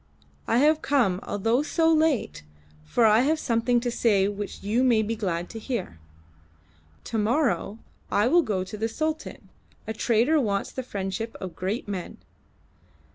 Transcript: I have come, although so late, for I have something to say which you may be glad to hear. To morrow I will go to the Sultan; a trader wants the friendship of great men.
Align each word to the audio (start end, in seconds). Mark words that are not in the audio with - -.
I 0.47 0.57
have 0.57 0.81
come, 0.81 1.19
although 1.21 1.61
so 1.61 1.93
late, 1.93 2.41
for 2.83 3.05
I 3.05 3.19
have 3.19 3.37
something 3.37 3.79
to 3.81 3.91
say 3.91 4.27
which 4.27 4.63
you 4.63 4.83
may 4.83 5.03
be 5.03 5.15
glad 5.15 5.47
to 5.51 5.59
hear. 5.59 5.99
To 7.03 7.19
morrow 7.19 7.77
I 8.09 8.27
will 8.27 8.41
go 8.41 8.63
to 8.63 8.77
the 8.77 8.89
Sultan; 8.89 9.49
a 9.85 9.93
trader 9.93 10.41
wants 10.41 10.71
the 10.71 10.81
friendship 10.81 11.35
of 11.39 11.55
great 11.55 11.87
men. 11.87 12.17